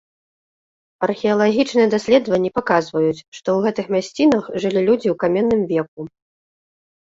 Археалагічныя 1.07 1.87
даследаванні 1.95 2.51
паказваюць, 2.57 3.19
што 3.37 3.43
ў 3.53 3.59
гэтых 3.67 3.85
мясцінах 3.99 4.43
жылі 4.61 4.81
людзі 4.89 5.07
ў 5.15 5.21
каменным 5.27 5.61
веку. 5.77 6.01